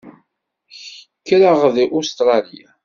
[1.19, 2.67] Kkreɣ-d deg Ustṛalya.